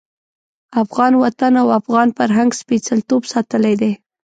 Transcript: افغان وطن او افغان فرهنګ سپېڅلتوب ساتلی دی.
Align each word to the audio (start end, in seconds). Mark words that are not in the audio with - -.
افغان 0.83 1.13
وطن 1.23 1.53
او 1.61 1.67
افغان 1.79 2.07
فرهنګ 2.17 2.51
سپېڅلتوب 2.61 3.21
ساتلی 3.33 3.75
دی. 3.81 3.91